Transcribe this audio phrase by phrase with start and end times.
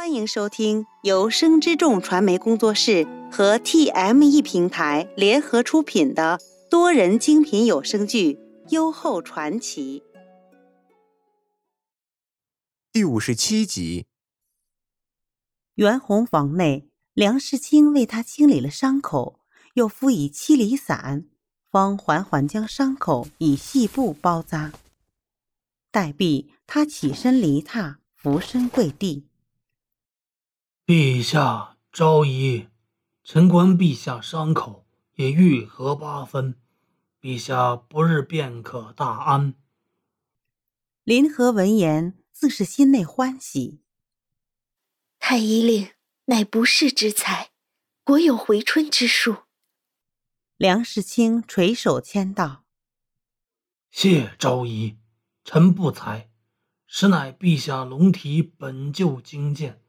[0.00, 8.32] 欢迎收听由生之众传媒工作室和 TME 平台联合出品的多人精品有声剧
[8.70, 10.02] 《优厚传奇》
[12.90, 14.06] 第五十七集。
[15.74, 19.40] 袁弘房内，梁世清为他清理了伤口，
[19.74, 21.26] 又敷以七厘散，
[21.70, 24.72] 方缓缓将伤口以细布包扎。
[25.90, 29.26] 待毕，他起身离榻，俯身跪地。
[30.90, 32.66] 陛下昭仪，
[33.22, 34.84] 臣观陛下伤口
[35.14, 36.56] 也愈合八分，
[37.20, 39.54] 陛下不日便可大安。
[41.04, 43.78] 林和闻言，自是心内欢喜。
[45.20, 45.90] 太医令
[46.24, 47.50] 乃不世之才，
[48.02, 49.44] 果有回春之术。
[50.56, 52.64] 梁世清垂手谦道
[53.92, 54.98] ：“谢昭仪，
[55.44, 56.28] 臣不才，
[56.88, 59.80] 实乃陛下龙体本就精健。”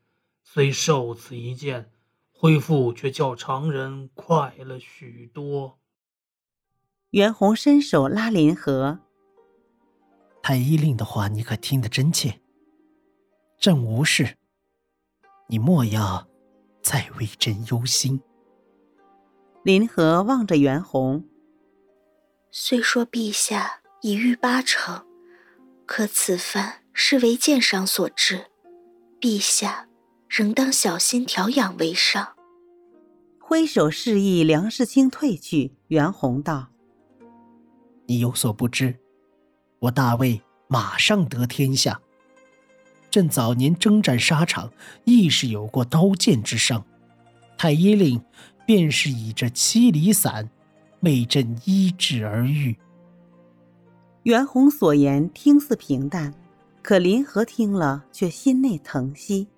[0.54, 1.90] 虽受此一剑，
[2.34, 5.80] 恢复却较常人快了许多。
[7.12, 8.99] 袁弘伸手拉林和，
[10.43, 12.41] 太医令的话，你可听得真切。
[13.60, 14.35] 朕无事，
[15.48, 16.27] 你莫要
[16.84, 18.21] 再为朕忧心。
[19.63, 21.26] 林和望着袁弘，
[22.52, 25.05] 虽说陛下已愈八成，
[25.86, 28.48] 可此番是为剑伤所致，
[29.21, 29.88] 陛下。
[30.32, 32.35] 仍当小心调养为上。
[33.37, 35.74] 挥手示意梁世清退去。
[35.90, 36.70] 袁弘道
[38.07, 38.98] ：“你有所不知，
[39.79, 41.99] 我大魏马上得天下。
[43.09, 44.71] 朕早年征战沙场，
[45.04, 46.85] 亦是有过刀剑之伤。
[47.57, 48.24] 太医令
[48.65, 50.49] 便是以这七里散
[51.02, 52.77] 为朕医治而愈。”
[54.24, 56.34] 袁弘所言听似平淡，
[56.82, 59.49] 可林和听了却心内疼惜。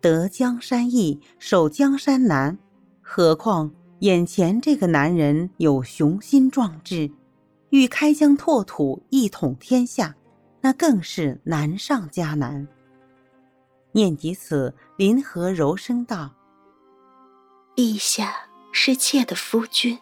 [0.00, 2.58] 得江山易，守江山难。
[3.02, 7.10] 何况眼前这个男人有雄心壮志，
[7.70, 10.14] 欲开疆拓土、一统天下，
[10.60, 12.68] 那更是难上加难。
[13.92, 16.34] 念及此，林和柔声道
[17.74, 19.98] ：“陛下是妾的夫君，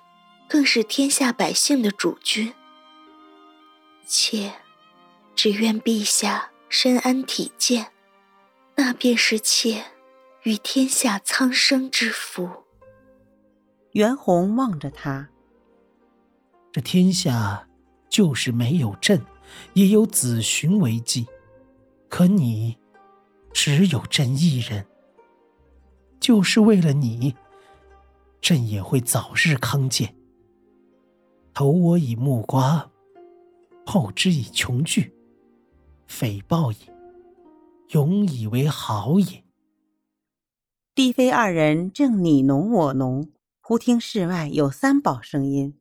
[0.48, 2.52] 更是天下百姓的主君。
[4.04, 4.52] 妾
[5.34, 7.86] 只愿陛下身安体健。”
[8.76, 9.82] 那便是妾
[10.42, 12.48] 与天下苍生之福。
[13.92, 15.30] 袁弘望着他，
[16.70, 17.66] 这天下
[18.10, 19.24] 就是没有朕，
[19.72, 21.26] 也有子寻为继，
[22.10, 22.76] 可你
[23.52, 24.86] 只有朕一人。
[26.20, 27.34] 就是为了你，
[28.40, 30.14] 朕也会早日康健。
[31.54, 32.90] 投我以木瓜，
[33.86, 35.10] 报之以琼琚，
[36.06, 36.76] 匪报矣。
[37.90, 39.44] 永以为好也。
[40.94, 45.78] 帝妃二人正你侬我侬，忽听室外有三宝声音：“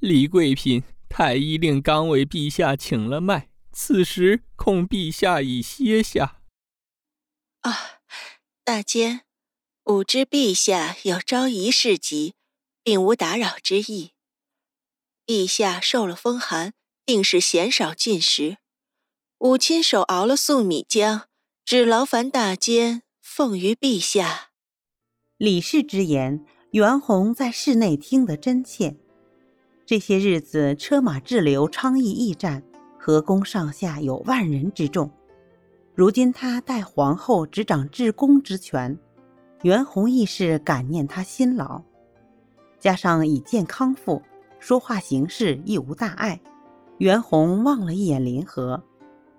[0.00, 6.42] 李贵嫔，太医令刚为陛下请了脉，此时恐陛下已歇下。”
[7.62, 8.00] 啊，
[8.64, 9.22] 大监，
[9.84, 12.34] 吾知陛下有昭仪事急，
[12.82, 14.12] 并无打扰之意。
[15.24, 18.58] 陛下受了风寒，定是嫌少进食。
[19.40, 21.24] 吾亲手熬了粟米浆，
[21.62, 24.48] 只劳烦大监奉于陛下。
[25.36, 28.96] 李氏之言，袁弘在室内听得真切。
[29.84, 32.62] 这些日子车马滞留，昌邑驿站，
[32.98, 35.10] 河宫上下有万人之众。
[35.94, 38.98] 如今他代皇后执掌治宫之权，
[39.62, 41.82] 袁弘亦是感念他辛劳，
[42.80, 44.22] 加上已见康复，
[44.58, 46.40] 说话行事亦无大碍。
[46.96, 48.82] 袁弘望了一眼林和。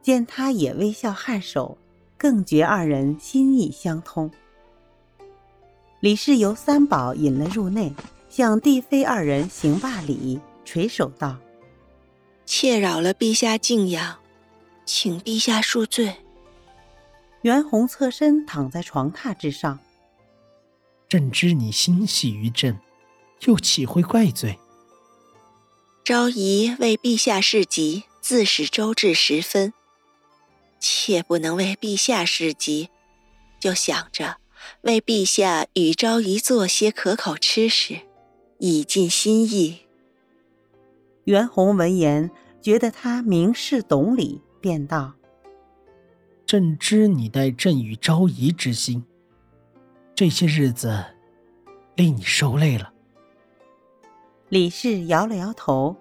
[0.02, 1.78] 见他也微笑颔首，
[2.18, 4.32] 更觉二人心意相通。
[6.00, 7.94] 李氏由三宝引了入内，
[8.30, 11.38] 向帝妃二人行罢礼，垂手道
[12.46, 14.20] ：“妾扰了陛下静养，
[14.86, 16.16] 请陛下恕罪。”
[17.42, 19.80] 袁弘侧身躺在床榻之上。
[21.10, 22.80] 朕知你心系于朕，
[23.46, 24.60] 又岂会怪罪？
[26.04, 29.74] 昭仪为陛下侍疾，自始周至十分。
[30.80, 32.90] 妾不能为陛下事急，
[33.60, 34.38] 就想着
[34.82, 38.02] 为陛下与昭仪做些可口吃食，
[38.60, 39.80] 以尽心意。
[41.26, 42.32] 袁弘闻言，
[42.62, 45.14] 觉得他明事懂理，便道
[46.46, 49.04] ：“朕知你待朕与昭仪之心，
[50.16, 51.04] 这些日子
[51.96, 52.94] 令你受累了。”
[54.50, 55.96] 李氏摇了摇头。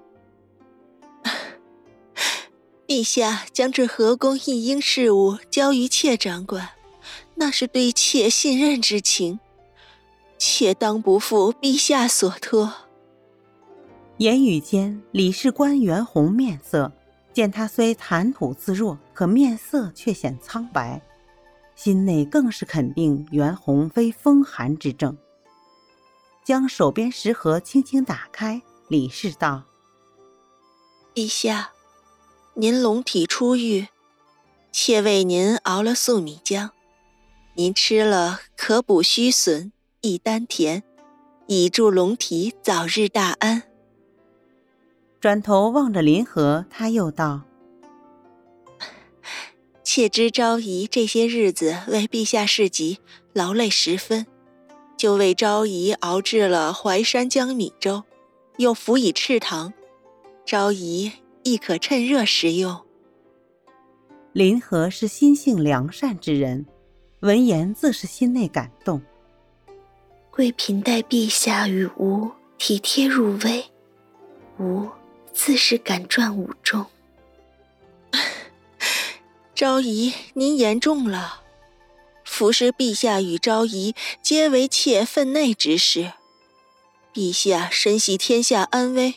[2.86, 6.70] 陛下将这河宫一应事务交于妾掌管，
[7.34, 9.40] 那是对妾信任之情，
[10.38, 12.72] 妾当不负陛下所托。
[14.18, 16.92] 言语间，李氏官袁弘面色
[17.32, 21.02] 见他虽谈吐自若，可面色却显苍白，
[21.74, 25.16] 心内更是肯定袁弘非风寒之症。
[26.44, 29.64] 将手边食盒轻轻打开，李氏道
[31.12, 31.72] ：“陛下，
[32.58, 33.88] 您龙体初愈，
[34.72, 36.70] 妾为您熬了粟米浆，
[37.52, 40.82] 您吃了可补虚损，益丹田，
[41.48, 43.64] 以助龙体早日大安。”
[45.20, 47.42] 转头望着林和，他又道
[49.84, 53.00] ：“妾知昭仪这些日子为陛下侍疾，
[53.34, 54.26] 劳累十分。”
[54.96, 58.04] 就为昭仪熬制了淮山江米粥，
[58.56, 59.74] 又辅以赤糖，
[60.46, 61.12] 昭仪
[61.46, 62.82] 亦可趁热食用。
[64.32, 66.66] 林和是心性良善之人，
[67.20, 69.00] 闻言自是心内感动。
[70.32, 73.64] 贵嫔待陛下与吾体贴入微，
[74.58, 74.88] 吾
[75.32, 76.84] 自是敢传吾中。
[79.54, 81.42] 昭仪，您言重了。
[82.24, 86.12] 服侍陛下与昭仪，皆为妾分内之事。
[87.14, 89.14] 陛下深系天下安危，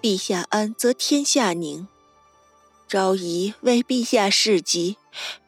[0.00, 1.86] 陛下安则天下宁。
[2.88, 4.96] 昭仪为陛下事急，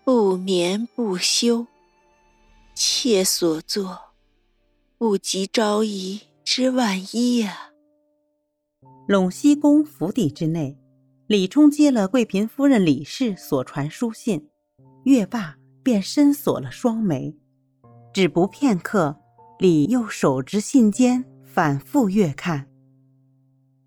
[0.04, 1.66] 不眠不休。
[2.74, 4.00] 妾所做，
[4.98, 7.70] 不及昭仪之万一呀。
[9.08, 10.78] 陇西宫府邸之内，
[11.26, 14.48] 李冲接了贵嫔夫人李氏所传书信，
[15.04, 15.56] 阅罢。
[15.84, 17.36] 便深锁了双眉，
[18.14, 19.20] 只不片刻，
[19.58, 22.66] 李又手执信笺，反复阅看。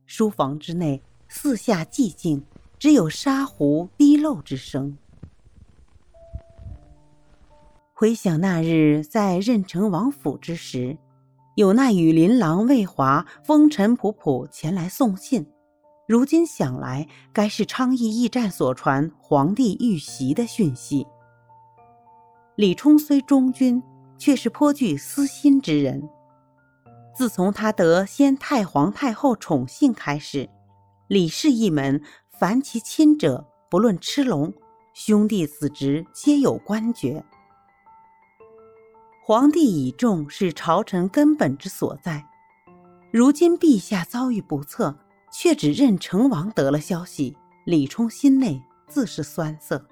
[0.08, 2.42] 书房之内四下寂静，
[2.80, 4.98] 只有沙壶滴漏之声。
[7.94, 10.98] 回想那日在任城王府之时，
[11.56, 15.46] 有那羽林郎魏华风尘仆仆前来送信，
[16.08, 21.06] 如今想来，该是昌邑驿站所传皇帝遇袭的讯息。
[22.56, 23.84] 李冲虽忠君，
[24.18, 26.08] 却是颇具私心之人。
[27.18, 30.48] 自从他得先太皇太后宠幸开始，
[31.08, 32.00] 李氏一门
[32.30, 34.54] 凡其亲者，不论吃龙，
[34.94, 37.26] 兄弟子侄皆有官爵。
[39.26, 42.24] 皇帝倚重是朝臣根本之所在。
[43.12, 44.96] 如今陛下遭遇不测，
[45.34, 47.36] 却只任成王得了消息，
[47.66, 49.84] 李冲心内自是酸涩。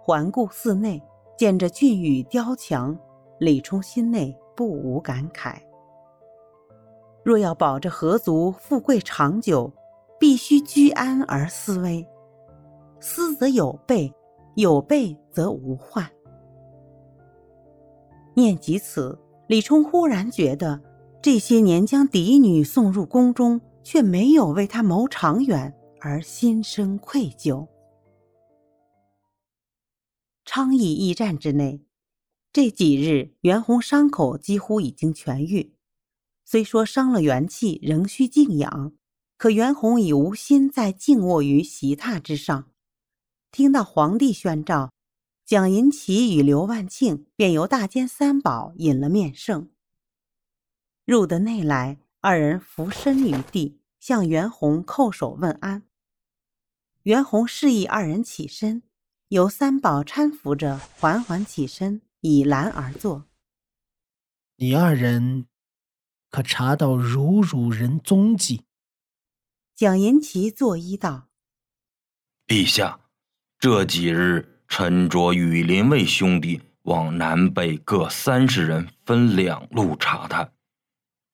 [0.00, 1.02] 环顾寺内，
[1.36, 2.96] 见着俊宇雕墙，
[3.40, 5.56] 李冲心内不无感慨。
[7.24, 9.72] 若要保着何族富贵长久，
[10.18, 12.06] 必须居安而思危。
[13.00, 14.12] 思则有备，
[14.54, 16.08] 有备则无患。
[18.34, 20.80] 念及此，李冲忽然觉得，
[21.20, 27.66] 这些年将嫡女送入宫中，却没有为他谋长远，而心生愧疚。
[30.44, 31.84] 昌邑驿站之内，
[32.52, 35.74] 这几日袁弘伤口几乎已经痊愈，
[36.44, 38.92] 虽说伤了元气，仍需静养，
[39.38, 42.70] 可袁弘已无心再静卧于席榻之上。
[43.50, 44.92] 听到皇帝宣召，
[45.46, 49.70] 蒋银奇与刘万庆便由大监三宝引了面圣，
[51.06, 55.84] 入得内来，二人伏身于地，向袁弘叩首问安。
[57.04, 58.82] 袁弘示意二人起身。
[59.28, 63.26] 由三宝搀扶着，缓缓起身，倚栏而坐。
[64.56, 65.46] 你二人
[66.30, 68.62] 可查到如汝人踪迹？
[69.74, 71.28] 蒋银奇作揖道
[72.46, 73.00] ：“陛下，
[73.58, 80.52] 这几日臣着羽林卫兄弟往南北各三十人，分两路查探，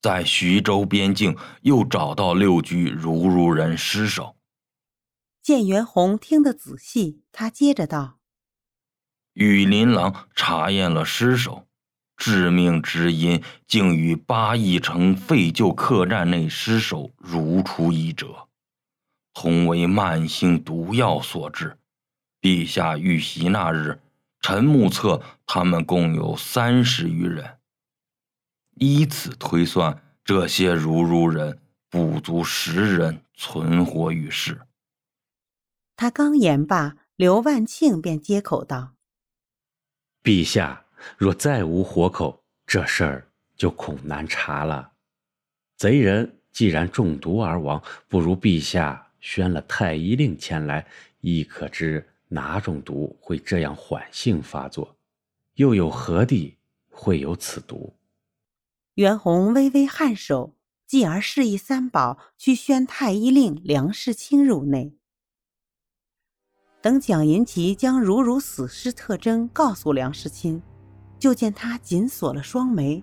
[0.00, 4.36] 在徐州边境又找到六具如汝人尸首。”
[5.42, 8.17] 见袁弘听得仔细，他接着道
[9.38, 11.64] ：“羽林郎查验了尸首，
[12.16, 18.48] 致命之因竟与八义城废旧客栈内尸首如出一辙，
[19.32, 21.78] 同为慢性毒药所致。
[22.40, 24.00] 陛下遇袭那日，
[24.40, 27.58] 臣目测他们共有三十余人，
[28.74, 34.62] 依此推算，这些如如人不足十人存活于世。”
[35.94, 38.94] 他刚言罢，刘万庆便接口道
[40.22, 40.84] ：“陛下
[41.16, 44.92] 若再无活口，这事儿就恐难查了。
[45.76, 50.86] 贼人既然中毒而亡，不如陛下宣了太医令前来，
[51.20, 54.96] 亦可知哪种毒会这样缓性发作？
[55.54, 56.56] 又有何地
[56.90, 57.94] 会有此毒？
[58.94, 60.56] 袁弘微微颔首，
[60.86, 64.97] 继而示意三宝去宣太医令梁世清入内。
[66.80, 70.62] 等蒋银奇将如如死尸特征告诉梁世清，
[71.18, 73.02] 就见他紧锁了双眉，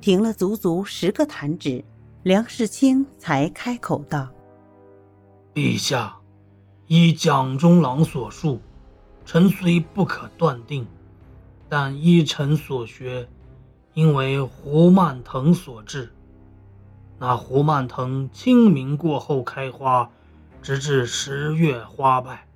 [0.00, 1.84] 停了足足十个弹指，
[2.24, 4.28] 梁世清才开口道
[5.54, 6.16] ：“陛下，
[6.88, 8.60] 依蒋中郎所述，
[9.24, 10.84] 臣虽不可断定，
[11.68, 13.28] 但依臣所学，
[13.92, 16.12] 因为胡蔓藤所致。
[17.20, 20.10] 那胡蔓藤清明过后开花，
[20.60, 22.48] 直至十月花败。”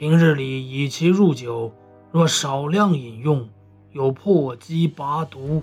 [0.00, 1.70] 平日里以其入酒，
[2.10, 3.46] 若少量饮用，
[3.92, 5.62] 有破积拔毒、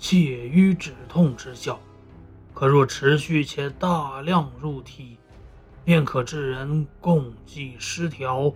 [0.00, 1.74] 泻瘀止痛之效；
[2.54, 5.18] 可若持续且大量入体，
[5.84, 8.50] 便可致人共济失调，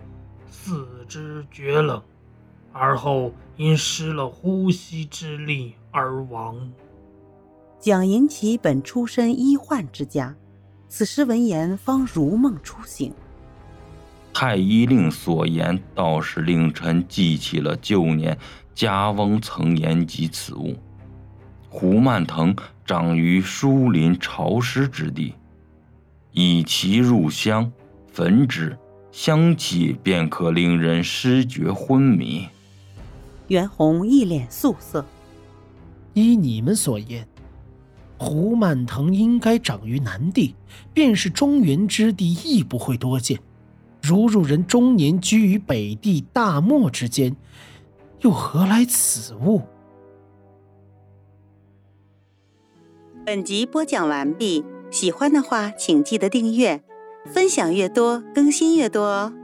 [0.50, 2.02] 四肢厥冷，
[2.72, 6.72] 而后因失了呼吸之力而亡。
[7.78, 10.34] 蒋银奇本出身医患之家，
[10.88, 13.12] 此时闻言方如梦初醒。
[14.40, 18.38] 太医令所言，倒是令臣记起了旧年
[18.72, 20.76] 家翁曾言及此物。
[21.68, 22.54] 胡蔓藤
[22.86, 25.34] 长于疏林潮湿之地，
[26.30, 27.72] 以其入香，
[28.12, 28.78] 焚之，
[29.10, 32.46] 香气便可令人失觉昏迷。
[33.48, 35.04] 袁弘一脸肃色。
[36.14, 37.26] 依你们所言，
[38.16, 40.54] 胡蔓藤应该长于南地，
[40.94, 43.40] 便是中原之地，亦不会多见。
[44.08, 47.36] 如入人中年居于北地大漠之间，
[48.20, 49.60] 又何来此物？
[53.26, 56.82] 本集播讲完毕，喜欢的话请记得订阅，
[57.26, 59.34] 分享越多更新越多哦。